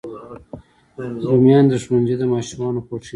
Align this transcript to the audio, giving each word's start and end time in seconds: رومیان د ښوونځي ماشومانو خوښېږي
رومیان 1.29 1.65
د 1.69 1.73
ښوونځي 1.83 2.15
ماشومانو 2.33 2.85
خوښېږي 2.87 3.09